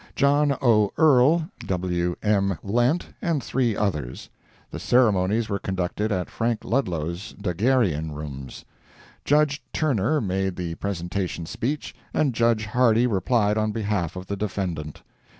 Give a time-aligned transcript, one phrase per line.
[0.15, 0.93] John 0.
[0.97, 2.15] Earl, W.
[2.23, 2.57] M.
[2.63, 4.31] Lent and three others.
[4.71, 8.65] The ceremonies were conducted at Frank Ludlow's daguerrean rooms.
[9.25, 15.03] Judge Turner made the presentation speech, and Judge Hardy replied on behalf of the defendant.